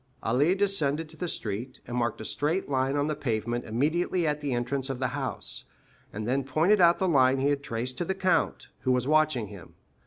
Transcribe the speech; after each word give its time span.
Ali 0.23 0.55
descended 0.55 1.09
to 1.09 1.15
the 1.17 1.27
street, 1.27 1.79
and 1.85 1.95
marked 1.95 2.19
a 2.21 2.25
straight 2.25 2.67
line 2.67 2.95
on 2.97 3.05
the 3.05 3.13
pavement 3.15 3.65
immediately 3.65 4.25
at 4.25 4.39
the 4.39 4.51
entrance 4.51 4.89
of 4.89 4.97
the 4.97 5.09
house, 5.09 5.65
and 6.11 6.27
then 6.27 6.43
pointed 6.43 6.81
out 6.81 6.97
the 6.97 7.07
line 7.07 7.37
he 7.37 7.49
had 7.49 7.61
traced 7.61 7.99
to 7.99 8.05
the 8.05 8.15
count, 8.15 8.69
who 8.79 8.91
was 8.91 9.07
watching 9.07 9.49
him. 9.49 9.75